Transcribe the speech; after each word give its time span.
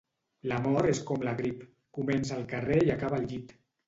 L'amor 0.51 0.87
és 0.93 1.01
com 1.09 1.25
la 1.27 1.33
grip: 1.41 1.61
comença 1.97 2.33
al 2.39 2.47
carrer 2.55 2.79
i 2.89 2.91
acaba 2.95 3.19
al 3.21 3.29
llit. 3.35 3.55